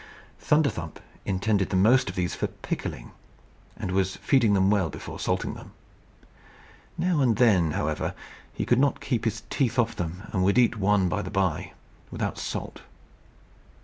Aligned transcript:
Thunderthump 0.41 0.99
intended 1.25 1.69
the 1.69 1.75
most 1.75 2.09
of 2.09 2.15
these 2.15 2.33
for 2.33 2.47
pickling, 2.47 3.11
and 3.77 3.91
was 3.91 4.15
feeding 4.15 4.55
them 4.55 4.71
well 4.71 4.89
before 4.89 5.19
salting 5.19 5.53
them. 5.53 5.73
Now 6.97 7.19
and 7.21 7.35
then, 7.35 7.73
however, 7.73 8.15
he 8.51 8.65
could 8.65 8.79
not 8.79 8.99
keep 8.99 9.25
his 9.25 9.43
teeth 9.51 9.77
off 9.77 9.95
them, 9.95 10.23
and 10.33 10.43
would 10.43 10.57
eat 10.57 10.75
one 10.75 11.07
by 11.07 11.21
the 11.21 11.29
bye, 11.29 11.73
without 12.09 12.39
salt. 12.39 12.81